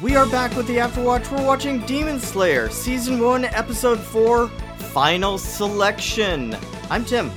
[0.00, 1.30] we are back with the Afterwatch.
[1.30, 6.56] We're watching Demon Slayer, Season 1, Episode 4, Final Selection.
[6.88, 7.30] I'm Tim.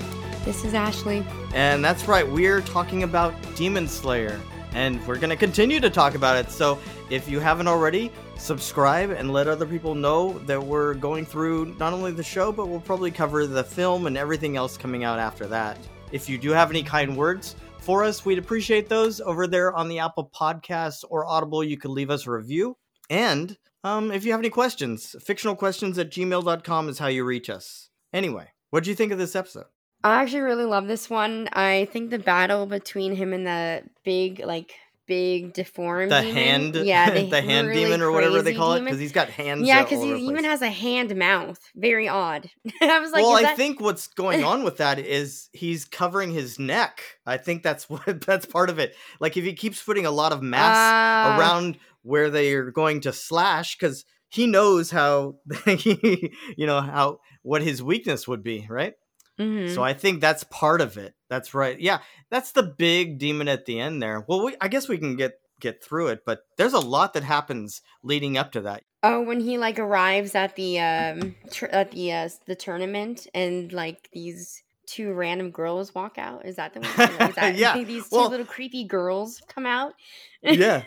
[0.45, 1.25] This is Ashley.
[1.53, 4.39] And that's right, we're talking about Demon Slayer.
[4.71, 6.49] And we're going to continue to talk about it.
[6.49, 11.75] So if you haven't already, subscribe and let other people know that we're going through
[11.77, 15.19] not only the show, but we'll probably cover the film and everything else coming out
[15.19, 15.77] after that.
[16.13, 18.25] If you do have any kind words, for us.
[18.25, 21.63] We'd appreciate those over there on the Apple Podcasts or Audible.
[21.63, 22.77] You could leave us a review.
[23.09, 27.49] And um, if you have any questions, fictional questions at gmail.com is how you reach
[27.49, 27.89] us.
[28.13, 29.65] Anyway, what do you think of this episode?
[30.03, 31.49] I actually really love this one.
[31.53, 34.73] I think the battle between him and the big, like,
[35.09, 38.73] big deformed the demon, hand yeah the, the hand really demon or whatever they call
[38.75, 38.83] it?
[38.85, 41.59] because he's got hands yeah because he even has a hand mouth.
[41.75, 42.49] Very odd.
[42.81, 46.31] I was like well i that- think what's going on with that is he's covering
[46.31, 47.01] his neck.
[47.25, 48.95] I think that's what that's part of it.
[49.19, 51.37] Like if he keeps putting a lot of mass Ah.
[51.37, 57.19] around where they are going to slash because he knows how he you know how
[57.41, 58.93] what his weakness would be right?
[59.39, 59.73] Mhm.
[59.73, 61.99] so i think that's part of it that's right yeah
[62.29, 65.39] that's the big demon at the end there well we, i guess we can get
[65.59, 69.39] get through it but there's a lot that happens leading up to that oh when
[69.39, 74.63] he like arrives at the um tr- at the uh the tournament and like these
[74.87, 78.29] two random girls walk out is that the one is that, Yeah, these two well-
[78.29, 79.93] little creepy girls come out
[80.41, 80.83] yeah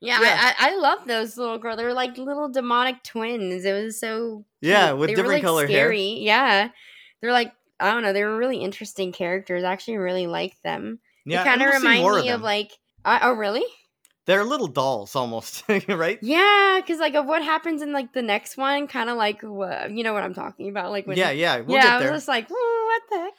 [0.00, 0.52] Yeah, Yeah.
[0.58, 1.76] I, I, love those little girls.
[1.78, 3.64] They were like little demonic twins.
[3.64, 5.86] It was so Yeah, with they were, different like, color hair.
[5.88, 6.18] scary.
[6.20, 6.68] Yeah,
[7.20, 8.12] they're like I don't know.
[8.12, 9.64] They were really interesting characters.
[9.64, 11.00] I actually really liked them.
[11.26, 12.72] yeah they kind of and we'll see remind me of, like
[13.04, 13.64] uh, oh really?
[14.26, 18.56] they're little dolls almost right Yeah, because like of what happens in like the next
[18.56, 20.90] one, kind of like what you know what I'm talking about.
[20.90, 23.32] Like when yeah yeah we'll yeah, get I was just like what the heck.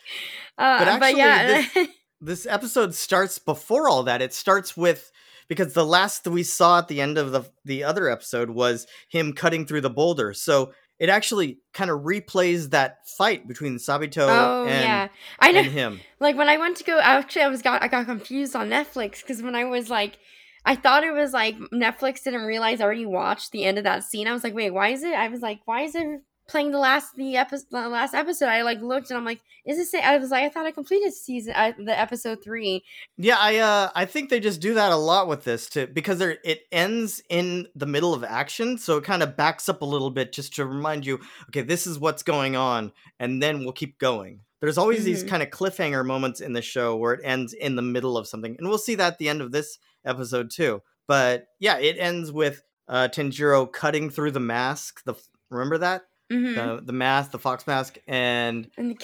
[0.58, 1.86] Uh, But but, actually, yeah,
[2.22, 4.22] this episode starts before all that.
[4.22, 5.12] It starts with
[5.48, 9.34] because the last we saw at the end of the the other episode was him
[9.34, 10.34] cutting through the boulder.
[10.34, 15.08] So it actually kind of replays that fight between Sabito oh and, yeah,
[15.40, 15.60] I know.
[15.60, 16.00] and him.
[16.20, 19.22] like when I went to go, actually, I was got I got confused on Netflix
[19.22, 20.18] because when I was like,
[20.66, 24.04] I thought it was like Netflix didn't realize I already watched the end of that
[24.04, 24.28] scene.
[24.28, 25.14] I was like, wait, why is it?
[25.14, 28.48] I was like, why is it playing the last the episode the last episode?
[28.48, 29.94] I like looked and I'm like, is this?
[29.94, 30.04] it?
[30.04, 32.84] I was like, I thought I completed season uh, the episode three.
[33.18, 36.20] Yeah, I uh I think they just do that a lot with this too because
[36.20, 39.86] there it ends in the middle of action, so it kind of backs up a
[39.86, 43.72] little bit just to remind you, okay, this is what's going on, and then we'll
[43.74, 44.42] keep going.
[44.62, 45.28] There's always these Mhm.
[45.30, 48.56] kind of cliffhanger moments in the show where it ends in the middle of something,
[48.58, 50.82] and we'll see that at the end of this episode too.
[51.08, 55.04] But yeah, it ends with uh Tanjiro cutting through the mask.
[55.06, 55.16] The
[55.50, 56.56] remember that Mm-hmm.
[56.56, 58.96] the the mask, the fox mask, and and the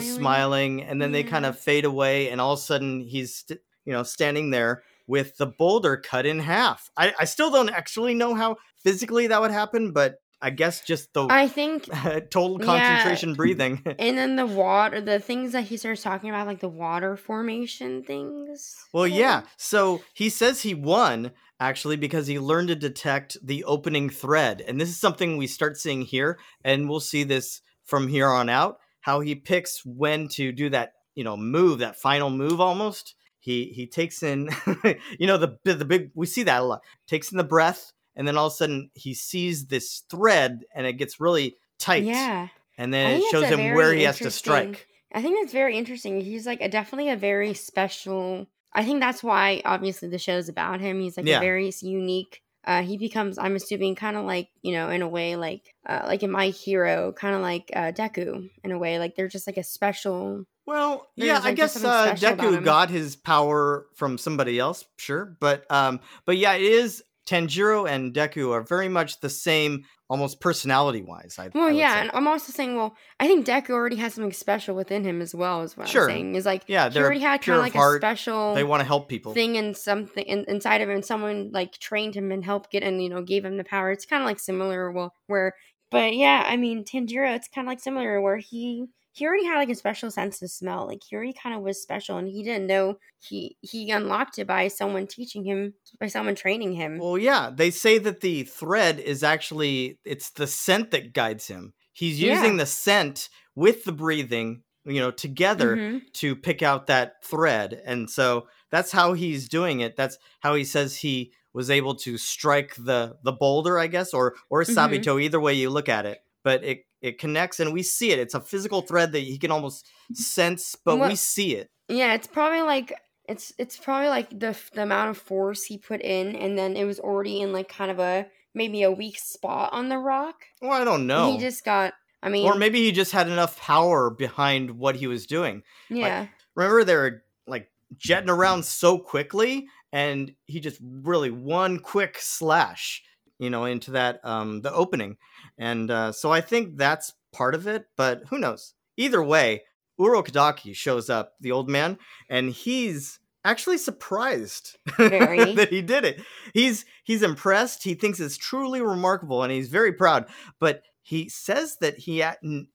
[0.00, 3.60] smiling, and then they kind of fade away, and all of a sudden he's st-
[3.84, 6.90] you know standing there with the boulder cut in half.
[6.96, 11.12] I, I still don't actually know how physically that would happen, but I guess just
[11.14, 11.84] the I think
[12.30, 12.64] total Yeah.
[12.66, 13.82] concentration breathing.
[13.98, 18.02] and then the water, the things that he starts talking about, like the water formation
[18.04, 18.76] things.
[18.92, 19.42] well, yeah.
[19.56, 24.80] So he says he won actually because he learned to detect the opening thread, and
[24.80, 28.76] this is something we start seeing here, and we'll see this from here on out.
[29.00, 33.14] How he picks when to do that, you know, move that final move almost.
[33.40, 34.50] He he takes in,
[35.18, 36.10] you know, the the big.
[36.14, 36.80] We see that a lot.
[37.06, 40.86] Takes in the breath, and then all of a sudden he sees this thread, and
[40.86, 42.02] it gets really tight.
[42.02, 42.48] Yeah.
[42.76, 44.86] and then it shows him where he has to strike.
[45.14, 46.20] I think that's very interesting.
[46.20, 48.46] He's like a, definitely a very special.
[48.74, 51.00] I think that's why obviously the show's about him.
[51.00, 51.38] He's like Yeah.
[51.38, 52.42] a very unique.
[52.64, 56.02] Uh, he becomes, I'm assuming, kind of like you know, in a way, like uh,
[56.06, 58.98] like in My Hero, kind of like uh, Deku in a way.
[58.98, 60.44] Like they're just like a special.
[60.66, 65.34] Well, yeah, I like, just guess uh, Deku got his power from somebody else, sure,
[65.40, 70.40] but um, but yeah, it is Tanjiro and Deku are very much the same, almost
[70.40, 71.36] personality wise.
[71.38, 72.00] I, I Well, would yeah, say.
[72.00, 75.34] and I'm also saying, well, I think Deku already has something special within him as
[75.34, 75.62] well.
[75.62, 76.04] Is what Sure.
[76.08, 76.34] I'm saying.
[76.36, 77.96] Is like yeah, he they're already had kind of like heart.
[77.96, 78.54] a special.
[78.54, 79.34] They want to help people.
[79.34, 82.82] thing and something in, inside of him and someone like trained him and helped get
[82.82, 85.54] and you know gave him the power it's kind of like similar well where
[85.90, 88.86] but yeah i mean tanjiro it's kind of like similar where he
[89.18, 91.80] he already had like a special sense of smell like he already kind of was
[91.82, 96.34] special and he didn't know he he unlocked it by someone teaching him by someone
[96.34, 101.12] training him Well, yeah, they say that the thread is actually it's the scent that
[101.12, 101.74] guides him.
[101.92, 102.34] He's Yeah.
[102.34, 106.12] using the scent with the breathing, you know, together Mhm.
[106.14, 107.82] to pick out that thread.
[107.84, 109.96] And so that's how he's doing it.
[109.96, 114.36] That's how he says he was able to strike the the boulder, I guess, or
[114.50, 114.74] or Mhm.
[114.74, 116.20] Sabito, either way you look at it.
[116.44, 118.18] But it it connects and we see it.
[118.18, 121.70] It's a physical thread that he can almost sense, but we see it.
[121.88, 122.92] yeah it's probably like
[123.28, 126.84] it's it's probably like the the amount of force he put in and then it
[126.84, 130.44] was already in like kind of a maybe a weak spot on the rock.
[130.60, 131.32] Well, I don't know.
[131.32, 131.94] He just got.
[132.22, 135.62] I mean, or maybe he just had enough power behind what he was doing.
[135.88, 136.26] yeah,
[136.56, 143.04] Remember, they were like jetting around so quickly, and he just really one quick slash,
[143.38, 145.16] you know, into that um the opening,
[145.56, 147.86] and uh, so I think that's part of it.
[147.96, 148.74] But who knows?
[148.96, 149.62] Either way,
[149.98, 151.98] Urokodaki shows up, the old man,
[152.28, 156.20] and he's actually surprised that he did it.
[156.54, 157.84] He's he's impressed.
[157.84, 160.26] He thinks it's truly remarkable, and he's very proud.
[160.60, 162.22] But he says that he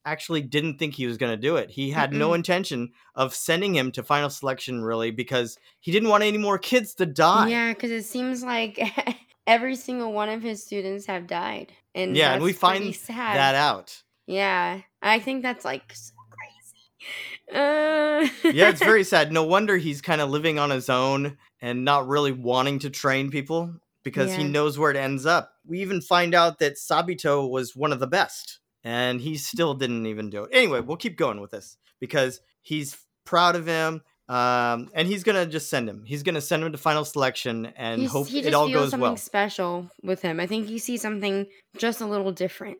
[0.05, 1.69] actually didn't think he was going to do it.
[1.69, 2.35] He had no Mm-mm.
[2.37, 6.95] intention of sending him to final selection, really, because he didn't want any more kids
[6.95, 7.49] to die.
[7.49, 8.79] yeah, because it seems like
[9.47, 13.35] every single one of his students have died, and Yeah, and we find sad.
[13.37, 14.01] that out.
[14.25, 17.57] Yeah, I think that's like so crazy.
[17.59, 19.31] Uh, yeah, it's very sad.
[19.31, 23.29] No wonder he's kind of living on his own and not really wanting to train
[23.31, 23.73] people
[24.03, 25.53] because he knows where it ends up.
[25.65, 30.05] We even find out that Sabito was one of the best and he still didn't
[30.05, 30.49] even do it.
[30.53, 34.01] Anyway, we'll keep going with this because he's proud of him.
[34.29, 36.03] Um, and he's gonna just send him.
[36.05, 38.91] He's gonna send him to final selection and He's- hope he it all feels goes
[38.91, 39.17] something well.
[39.17, 40.39] special with him.
[40.39, 41.47] I think he sees something
[41.77, 42.77] just a little different.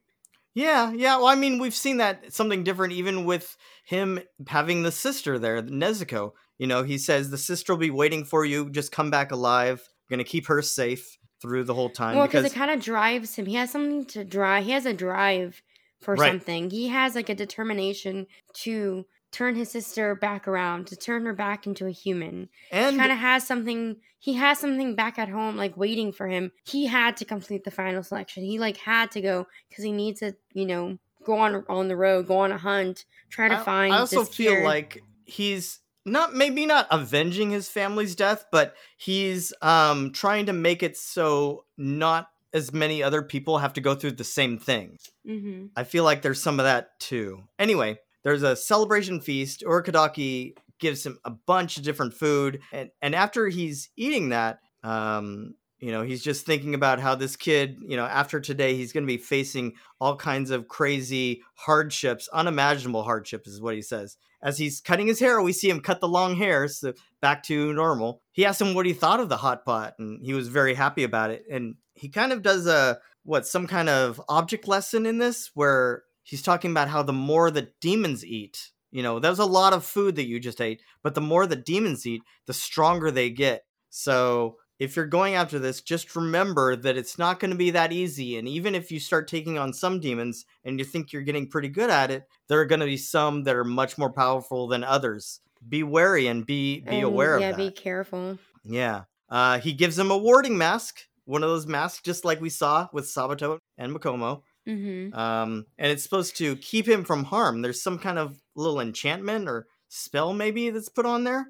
[0.56, 1.18] Yeah, yeah.
[1.18, 5.62] Well, I mean, we've seen that something different even with him having the sister there,
[5.64, 6.32] Nezuko.
[6.60, 8.70] You know, he says the sister will be waiting for you.
[8.70, 9.82] Just come back alive.
[9.88, 12.80] I'm gonna keep her safe through the whole time Well, because because it kind of
[12.82, 13.48] drives him.
[13.48, 14.64] He has something to drive.
[14.64, 15.62] He has a drive
[16.02, 16.32] for Right.
[16.32, 16.70] something.
[16.70, 18.28] He has like a determination
[18.62, 22.48] to turn his sister back around, to turn her back into a human.
[22.72, 23.98] and he kind of has something.
[24.20, 26.52] He has something back at home, like waiting for him.
[26.64, 28.44] He had to complete the final selection.
[28.46, 31.98] He like had to go because he needs to, you know, go on on the
[31.98, 33.94] road, go on a hunt, try to I, find.
[33.94, 34.64] I also this feel cure.
[34.64, 40.84] like he's not maybe not avenging his family's death, but he's um trying to make
[40.84, 44.98] it so not as many other people have to go through the same thing.
[45.28, 45.70] Mhm.
[45.76, 47.44] I feel like there's some of that too.
[47.58, 49.64] Anyway, there's a celebration feast.
[49.66, 55.56] Urokodaki gives him a bunch of different food, and and after he's eating that, um,
[55.80, 59.04] you know, he's just thinking about how this kid, you know, after today, he's going
[59.04, 64.16] to be facing all kinds of crazy hardships, unimaginable hardships, is what he says.
[64.42, 67.74] As he's cutting his hair, we see him cut the long hair, so back to
[67.74, 68.22] normal.
[68.32, 71.04] He asked him what he thought of the hot pot, and he was very happy
[71.04, 71.44] about it.
[71.52, 76.04] And he kind of does a what some kind of object lesson in this where
[76.24, 79.86] he's talking about how the more that demons eat you know there's a lot of
[79.86, 83.64] food that you just ate but the more the demons eat the stronger they get
[83.90, 87.92] so if you're going after this just remember that it's not going to be that
[87.92, 91.48] easy and even if you start taking on some demons and you think you're getting
[91.50, 94.68] pretty good at it there are going to be some that are much more powerful
[94.68, 98.38] than others be wary and be be And, aware yeah, of that Yeah, be careful.
[98.64, 99.04] yeah.
[99.30, 102.88] Uh, he gives him a warding mask, one of those masks, just like we saw
[102.94, 104.42] with Sabito and Makomo.
[104.68, 105.14] Mm-hmm.
[105.18, 107.62] Um, and it's supposed to keep him from harm.
[107.62, 111.48] There's some kind of little enchantment or spell, maybe, that's put on there.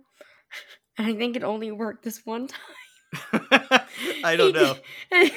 [0.97, 3.41] And I think it only worked this one time.
[4.23, 4.75] I don't know.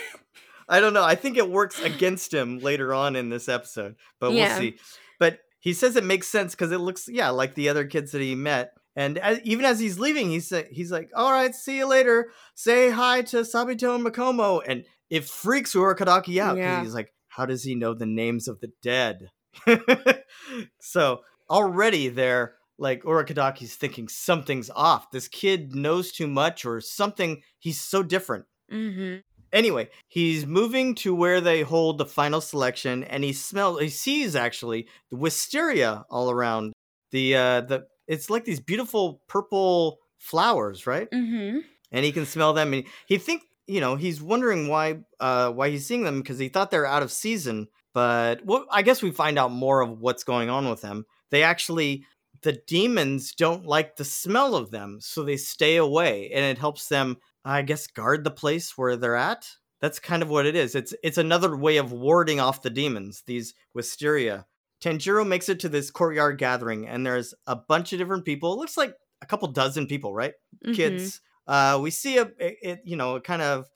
[0.68, 1.04] I don't know.
[1.04, 4.78] I think it works against him later on in this episode, but we'll see.
[5.20, 8.20] But he says it makes sense because it looks, yeah, like the other kids that
[8.20, 8.72] he met.
[8.96, 12.30] And as, even as he's leaving, he's he's like, "All right, see you later.
[12.54, 16.82] Say hi to Sabito and Makomo." And it freaks Urokodaki out because Yeah.
[16.82, 19.30] he's like, "How does he know the names of the dead?"
[20.80, 25.10] so already there, like Urokodaki's thinking something's off.
[25.10, 27.42] This kid knows too much or something.
[27.58, 28.46] He's so different.
[28.70, 29.18] mm-hmm.
[29.52, 33.80] Anyway, he's moving to where they hold the final selection, and he smells.
[33.80, 36.72] He sees actually the wisteria all around.
[37.12, 41.08] The uh, the it's like these beautiful purple flowers, right?
[41.10, 41.60] Mm-hmm.
[41.92, 45.70] And he can smell them, and he think you know he's wondering why uh why
[45.70, 47.68] he's seeing them because he thought they're out of season.
[47.94, 51.06] But well, I guess we find out more of what's going on with them.
[51.30, 52.04] They actually
[52.42, 56.88] the demons don't like the smell of them, so they stay away, and it helps
[56.88, 59.48] them I guess guard the place where they're at.
[59.80, 60.74] That's kind of what it is.
[60.74, 64.46] It's it's another way of warding off the demons, these wisteria.
[64.82, 68.52] Tanjiro makes it to this courtyard gathering, and there's a bunch of different people.
[68.52, 70.34] It looks like a couple dozen people, right?
[70.64, 70.74] Mm-hmm.
[70.74, 71.20] Kids.
[71.46, 73.66] Uh, we see a it, it, you know, it kind of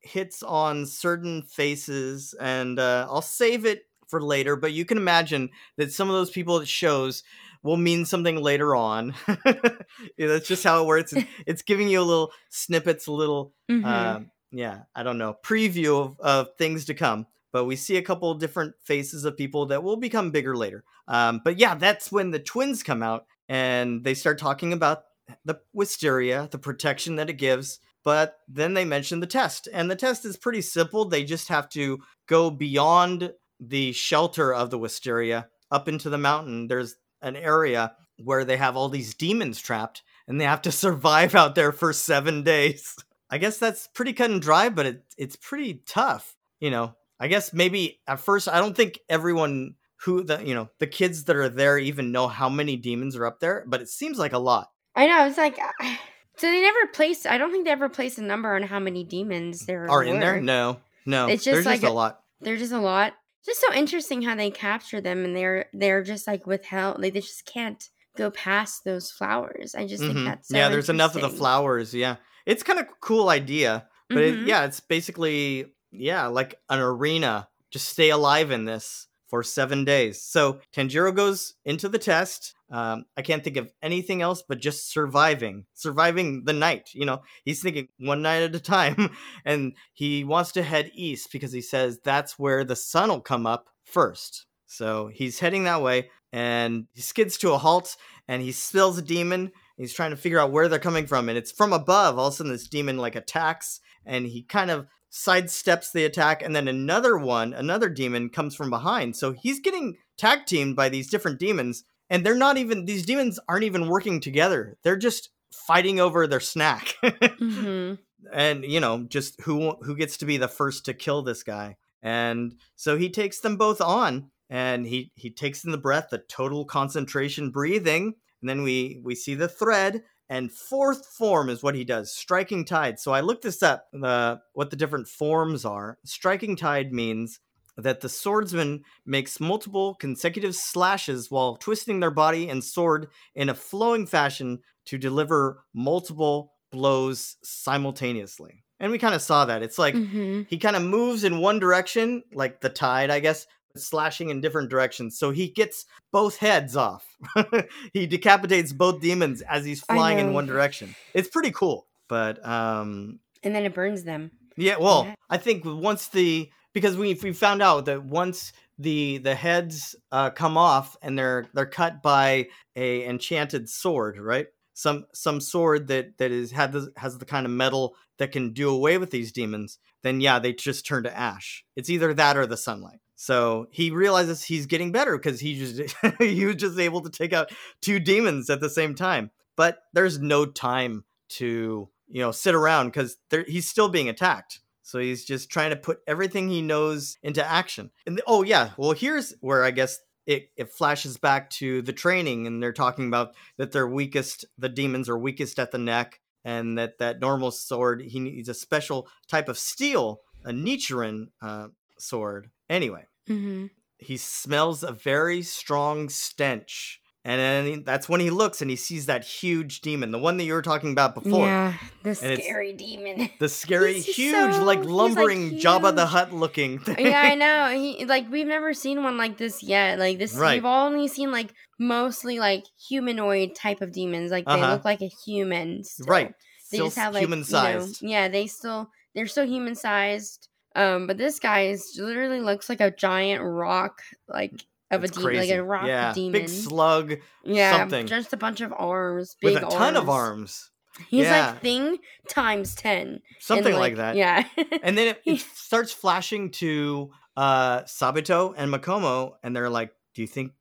[0.00, 4.56] hits on certain faces, and uh, I'll save it for later.
[4.56, 7.22] But you can imagine that some of those people it shows
[7.62, 9.14] will mean something later on.
[9.44, 11.12] yeah, that's just how it works.
[11.46, 13.84] It's, giving you a little snippets, a little, Mhm.
[13.84, 17.26] um, yeah, I don't know, preview of, of things to come.
[17.52, 20.84] But we see a couple different faces of people that will become bigger later.
[21.08, 25.04] Um, but yeah, that's when the twins come out and they start talking about
[25.44, 27.80] the wisteria, the protection that it gives.
[28.04, 31.04] but then they mention the test, and the test is pretty simple.
[31.04, 36.68] They just have to go beyond the shelter of the wisteria up into the mountain.
[36.68, 41.34] There's an area where they have all these demons trapped, and they have to survive
[41.34, 42.96] out there for seven days.
[43.30, 46.36] I guess that's pretty cut and dry, but it, it's pretty tough.
[46.60, 50.68] You know, I guess maybe at first, I don't think everyone who the you know
[50.78, 53.88] the kids that are there even know how many demons are up there, but it
[53.88, 54.68] seems like a lot.
[54.96, 55.26] I know.
[55.26, 55.56] It's like
[56.38, 57.26] so they never placed.
[57.26, 60.18] I don't think they ever placed a number on how many demons there are in
[60.20, 60.40] there.
[60.40, 61.28] No, no.
[61.28, 62.20] It's just There's like just a lot.
[62.40, 63.12] They're just a lot.
[63.44, 67.00] Just so interesting how they capture them, and they're they're just like withheld.
[67.00, 67.82] Like they just can't
[68.16, 69.74] go past those flowers.
[69.74, 70.24] I just think Mhm.
[70.24, 70.68] that's so yeah.
[70.68, 71.94] There's enough of the flowers.
[71.94, 74.46] Yeah, it's kind of cool idea, but it, Mhm.
[74.46, 77.48] yeah, it's basically yeah like an arena.
[77.70, 80.22] Just stay alive in this for seven days.
[80.22, 82.54] So Tanjiro goes into the test.
[82.70, 86.90] Um, I can't think of anything else but just surviving, surviving the night.
[86.94, 89.10] You know, he's thinking one night at a time,
[89.44, 93.46] and he wants to head east because he says that's where the sun will come
[93.46, 94.46] up first.
[94.66, 99.02] So he's heading that way, and he skids to a halt, and he spills a
[99.02, 99.52] demon.
[99.76, 102.18] He's trying to figure out where they're coming from, and it's from above.
[102.18, 106.42] All of a sudden, this demon like attacks, and he kind of sidesteps the attack,
[106.42, 109.16] and then another one, another demon, comes from behind.
[109.16, 113.38] So he's getting tag teamed by these different demons, and they're not even these demons
[113.48, 114.76] aren't even working together.
[114.82, 117.98] They're just fighting over their snack, Mhm.
[118.32, 121.76] and you know, just who who gets to be the first to kill this guy.
[122.02, 126.18] And so he takes them both on, and he he takes in the breath, the
[126.18, 131.74] total concentration breathing, and then we we see the thread and fourth form is what
[131.74, 132.98] he does striking tide.
[132.98, 135.98] So i looked this up the what the different forms are.
[136.04, 137.40] Striking tide means
[137.76, 143.54] that the swordsman makes multiple consecutive slashes while twisting their body and sword in a
[143.54, 148.64] flowing fashion to deliver multiple blows simultaneously.
[148.80, 149.62] And we kind of saw that.
[149.62, 150.46] It's like Mhm.
[150.48, 153.46] he kind of moves in one direction like the tide i guess
[153.78, 157.04] slashing in different directions so he gets both heads off.
[157.92, 160.94] He decapitates both demons as he's flying in one direction.
[161.14, 164.30] It's pretty cool but um And then it burns them.
[164.56, 165.14] yeah well Yeah.
[165.30, 170.30] i think once the because we we found out that once the the heads uh
[170.30, 174.46] come off and they're they're cut by a enchanted sword right?
[174.74, 178.52] Some some sword that that is had the, has the kind of metal that can
[178.52, 181.64] do away with these demons then yeah they just turn to ash.
[181.76, 185.96] It's either that or the sunlight so he realizes he's getting better because he just
[186.18, 189.30] he was just able to take out two demons at the same time.
[189.56, 193.16] But there's no time to you know sit around because
[193.48, 194.60] he's still being attacked.
[194.82, 197.90] So he's just trying to put everything he knows into action.
[198.06, 202.46] And oh yeah well here's where i guess it, it flashes back to the training
[202.46, 206.76] and they're talking about that they're weakest the demons are weakest at the neck and
[206.76, 211.68] that that normal sword he needs a special type of steel a nichirin uh,
[211.98, 213.66] sword anyway hmm
[213.98, 218.76] he smells a very strong stench and then he- that's when he looks and he
[218.76, 222.40] sees that huge demon the one that you were talking about before Yeah, the And
[222.42, 223.30] scary demon.
[223.40, 226.12] the scary huge so- like he's, like, lumbering jabba the huge.
[226.12, 227.70] hut looking thing yeah, I know.
[227.80, 229.98] He like we've never seen one like this yet.
[229.98, 230.54] Like this, Right.
[230.56, 234.30] we've only seen like mostly like humanoid type of demons.
[234.30, 234.72] Like they Uh-huh.
[234.74, 235.82] look like a human.
[235.84, 236.06] still.
[236.06, 236.32] right
[236.70, 237.48] They still just have like human you know-
[237.80, 240.48] sized yeah, they still they're still human sized.
[240.76, 244.52] Um, but this guy is literally looks like a giant rock, like
[244.90, 246.12] of It's a demon, like a rock yeah.
[246.12, 246.32] Demon.
[246.32, 247.14] big slug
[247.44, 248.06] yeah, something.
[248.06, 250.70] just a bunch of arms, big with a ton of arms.
[251.08, 251.50] He's Yeah.
[251.50, 254.16] like thing times ten, something like, that.
[254.16, 254.44] Yeah,
[254.82, 260.22] and then it, it starts flashing to uh sabito and makomo and they're like do
[260.22, 260.52] you think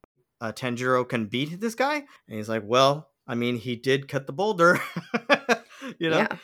[0.41, 1.95] uh, tanjiro can beat this guy?
[1.95, 4.79] And he's like well i mean he did cut the boulder.
[6.00, 6.17] You know?
[6.17, 6.38] Yeah.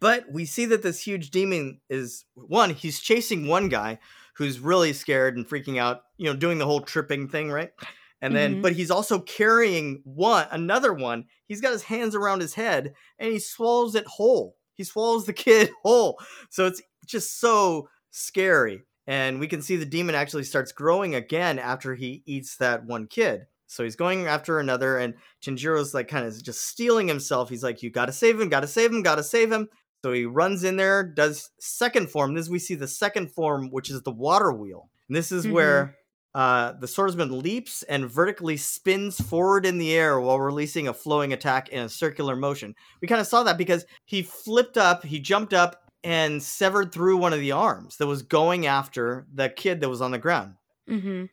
[0.00, 3.98] But we see that this huge demon is one, he's chasing one guy
[4.34, 7.72] who's really scared and freaking out, you know, doing the whole tripping thing, right?
[8.20, 8.62] And then Mhm.
[8.62, 11.24] but he's also carrying one another one.
[11.46, 14.56] He's got his hands around his head and he swallows it whole.
[14.74, 16.18] He swallows the kid whole.
[16.50, 18.82] So it's just so scary.
[19.06, 23.06] And we can see the demon actually starts growing again after he eats that one
[23.06, 23.46] kid.
[23.66, 25.14] So he's going after another, and
[25.44, 27.48] Tanjiro's like kind of just stealing himself.
[27.50, 29.68] He's like, You gotta save him, gotta save him, gotta save him.
[30.04, 32.34] So he runs in there, does second form.
[32.34, 34.90] This we see the second form, which is the water wheel.
[35.08, 35.96] And this is where
[36.34, 41.32] uh, the swordsman leaps and vertically spins forward in the air while releasing a flowing
[41.32, 42.74] attack in a circular motion.
[43.00, 47.16] We kind of saw that because he flipped up, he jumped up and severed through
[47.16, 50.54] one of the arms that was going after the kid that was on the ground.
[50.88, 51.24] Mm-hmm.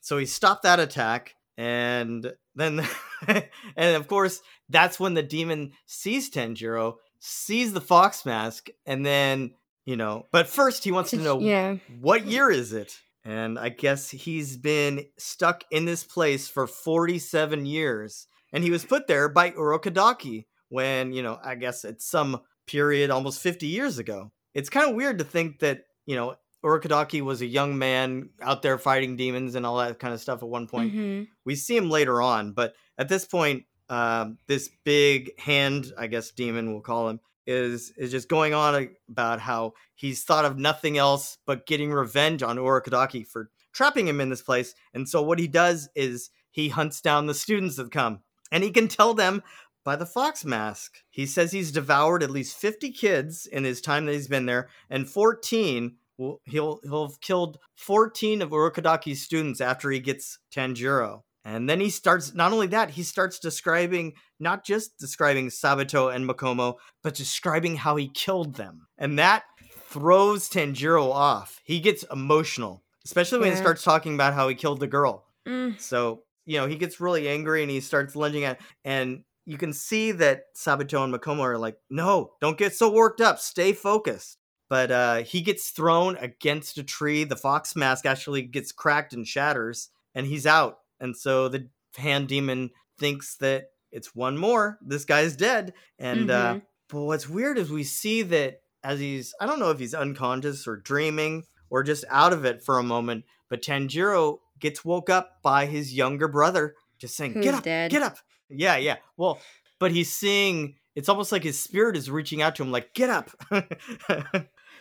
[0.00, 2.86] So he stopped that attack, and then,
[3.26, 9.54] and of course, that's when the demon sees Tanjiro, sees the fox mask, and then
[9.84, 10.26] you know.
[10.30, 11.76] But first, he wants to know yeah.
[12.00, 12.98] what year is it.
[13.24, 18.26] And I guess he's been stuck in this place for 47 years.
[18.52, 23.10] And he was put there by Urokodaki when, you know, I guess at some period
[23.10, 24.30] almost 50 years ago.
[24.52, 28.60] It's kind of weird to think that, you know, Urokodaki was a young man out
[28.60, 30.94] there fighting demons and all that kind of stuff at one point.
[30.94, 31.28] Mhm.
[31.46, 36.30] We see him later on, but at this point, um, this big hand, I guess
[36.30, 40.96] demon we'll call him, is is just going on about how he's thought of nothing
[40.96, 44.74] else but getting revenge on Urokodaki for trapping him in this place.
[44.94, 48.70] And so what he does is he hunts down the students that come, and he
[48.70, 49.42] can tell them
[49.84, 51.02] by the fox mask.
[51.10, 54.68] He says he's devoured at least 50 kids in his time that he's been there,
[54.88, 61.22] and 14 will he'll he'll have killed 14 of Urokodaki's students after he gets Tanjiro.
[61.44, 66.28] And then he starts not only that, he starts describing not just describing Sabito and
[66.28, 68.86] Makomo, but describing how he killed them.
[68.96, 69.44] And that
[69.88, 71.60] throws Tanjiro off.
[71.64, 75.26] He gets emotional, especially when he starts talking about how he killed the girl.
[75.46, 75.78] Mm.
[75.78, 79.72] So, you know, he gets really angry and he starts lunging at and you can
[79.72, 83.38] see that Sabito and Makomo are like, no, don't get so worked up.
[83.38, 84.38] Stay focused.
[84.70, 87.24] But uh, he gets thrown against a tree.
[87.24, 90.78] The fox mask actually gets cracked and shatters, and he's out.
[91.04, 94.78] And so the hand demon thinks that it's one more.
[94.84, 95.74] This guy's dead.
[95.98, 96.62] And uh, Mhm.
[96.88, 100.66] but what's weird is we see that as he's I don't know if he's unconscious
[100.66, 105.42] or dreaming or just out of it for a moment, but Tanjiro gets woke up
[105.42, 107.90] by his younger brother just saying, Who's "Get up, dead.
[107.90, 108.16] get up."
[108.48, 108.96] Yeah, yeah.
[109.16, 109.40] Well,
[109.78, 113.10] but he's seeing it's almost like his spirit is reaching out to him like, "Get
[113.10, 113.30] up."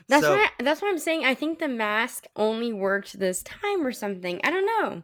[0.09, 3.85] That's So- why that's why I'm saying I think the mask only worked this time
[3.85, 4.41] or something.
[4.43, 5.03] I don't know.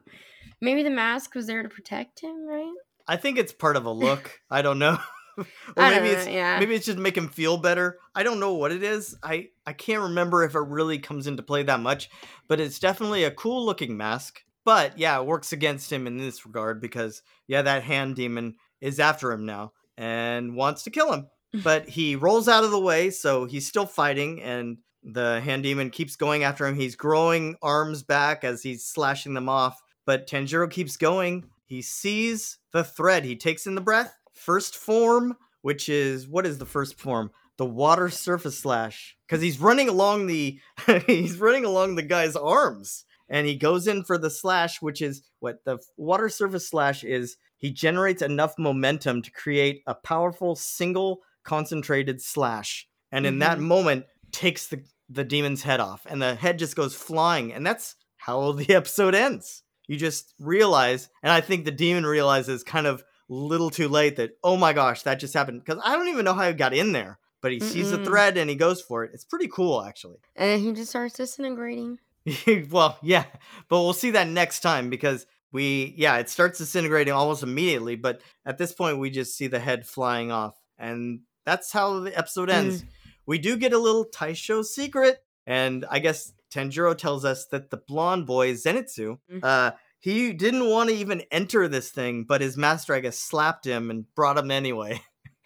[0.61, 2.73] Maybe the mask was there to protect him, right?
[3.07, 4.39] I think it's part of a look.
[4.51, 4.97] I don't know.
[5.37, 5.45] or
[5.77, 6.59] I don't maybe know, it's yeah.
[6.59, 7.97] maybe it's just to make him feel better.
[8.13, 9.15] I don't know what it is.
[9.23, 12.09] I I can't remember if it really comes into play that much,
[12.47, 14.41] but it's definitely a cool looking mask.
[14.65, 18.99] But yeah, it works against him in this regard because yeah, that hand demon is
[18.99, 21.27] after him now and wants to kill him.
[21.63, 25.89] But he rolls out of the way, so he's still fighting and the hand demon
[25.89, 26.75] keeps going after him.
[26.75, 31.51] He's growing arms back as he's slashing them off, but Tanjiro keeps going.
[31.65, 33.25] He sees the thread.
[33.25, 34.17] He takes in the breath.
[34.33, 37.29] First form, which is what is the first form?
[37.57, 39.15] The water surface slash.
[39.27, 40.59] Because he's running along the
[41.05, 43.05] he's running along the guy's arms.
[43.29, 47.37] And he goes in for the slash, which is what the water surface slash is.
[47.57, 52.87] He generates enough momentum to create a powerful single concentrated slash.
[53.11, 53.67] And in that mm-hmm.
[53.67, 56.07] moment, takes the, the demon's head off.
[56.09, 57.53] And the head just goes flying.
[57.53, 62.63] And that's how the episode ends you just realize, and I think the demon realizes
[62.63, 65.63] kind of little too late that, oh my gosh, that just happened.
[65.65, 68.37] Because I don't even know how he got in there, but he sees the thread
[68.37, 69.09] and he goes for it.
[69.15, 70.17] It's pretty cool, actually.
[70.35, 71.97] And he just starts disintegrating.
[72.69, 73.25] well, yeah,
[73.67, 77.95] but we'll see that next time because we, yeah, it starts disintegrating almost immediately.
[77.95, 80.55] But at this point, we just see the head flying off.
[80.77, 82.83] And that's how the episode ends.
[82.83, 82.87] Mm.
[83.25, 85.23] We do get a little Taisho secret.
[85.47, 89.39] And I guess Tanjiro tells us that the blonde boy, Zenitsu, Mm.
[89.43, 93.65] uh, he didn't want to even enter this thing, but his master, I guess, slapped
[93.65, 95.01] him and brought him anyway.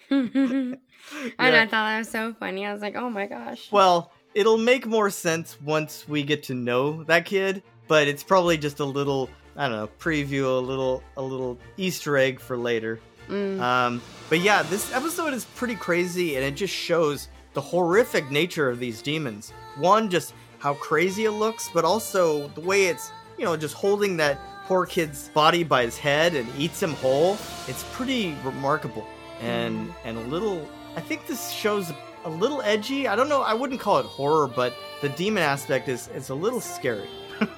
[0.10, 0.78] and
[1.40, 2.66] I thought that was so funny.
[2.66, 3.72] I was like, oh my gosh.
[3.72, 8.58] Well, it'll make more sense once we get to know that kid, but it's probably
[8.58, 13.00] just a little, I don't know, preview, a little, a little Easter egg for later.
[13.30, 13.60] Mm.
[13.60, 18.70] Um, but yeah, this episode is pretty crazy, and it just shows the horrific nature
[18.70, 19.52] of these demons.
[19.78, 24.16] One, just how crazy it looks, but also the way it's, you know, just holding
[24.16, 27.34] that poor kid's body by his head and eats him whole.
[27.68, 29.06] It's pretty remarkable,
[29.42, 30.66] and and a little.
[30.96, 31.92] I think this shows
[32.24, 33.10] a little edgy.
[33.10, 33.42] I don't know.
[33.42, 37.10] I wouldn't call it horror, but the demon aspect is is a little scary.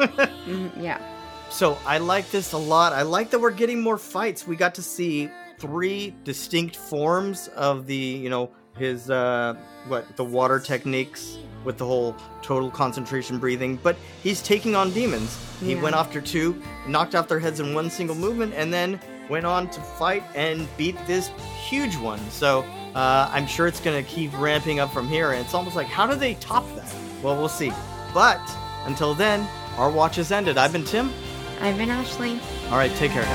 [0.48, 1.00] Mhm, yeah.
[1.50, 2.92] So I like this a lot.
[2.94, 4.48] I like that we're getting more fights.
[4.48, 9.56] We got to see three distinct forms of the, you know, his uh
[9.88, 15.36] what the water techniques with the whole total concentration breathing, but he's taking on demons.
[15.60, 15.82] He Yeah.
[15.82, 19.68] went after two, knocked off their heads in one single movement, and then went on
[19.70, 21.32] to fight and beat this
[21.68, 22.20] huge one.
[22.30, 25.32] So uh, I'm sure it's gonna keep ramping up from here.
[25.32, 26.94] And it's almost like, how do they top that?
[27.24, 27.72] Well, we'll see.
[28.14, 28.40] But
[28.86, 30.58] until then, our watch has ended.
[30.58, 31.12] I've been Tim.
[31.62, 32.40] I've been Ashley.
[32.70, 33.26] All right, take care,